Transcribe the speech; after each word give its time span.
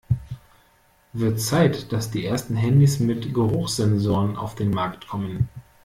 Wird 1.13 1.39
Zeit, 1.39 1.91
dass 1.91 2.09
die 2.09 2.25
ersten 2.25 2.55
Handys 2.55 2.99
mit 2.99 3.35
Geruchssensoren 3.35 4.35
auf 4.35 4.55
den 4.55 4.71
Markt 4.71 5.07
kommen! 5.07 5.47